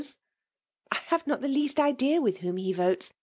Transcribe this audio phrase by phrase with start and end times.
[0.31, 3.13] *'«< I have not the least idea with whom'iie votes.